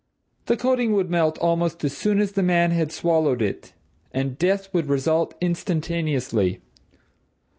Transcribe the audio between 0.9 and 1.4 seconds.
would melt